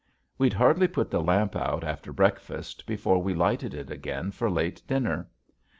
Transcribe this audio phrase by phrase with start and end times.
[0.39, 4.81] We'd hardly put the lamp out after breakfast, before we lighted it again for late
[4.87, 5.29] dinner.